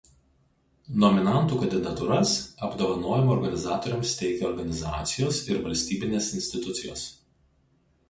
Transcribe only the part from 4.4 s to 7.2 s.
organizacijos ir valstybinės institucijos.